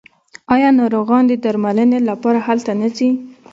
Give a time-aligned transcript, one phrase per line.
[0.53, 3.09] آیا ناروغان د درملنې لپاره هلته نه ځي؟